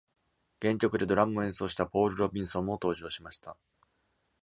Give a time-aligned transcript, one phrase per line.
[0.61, 3.55] 原曲でドラムを演奏したポール・ロビンソンも登場しました。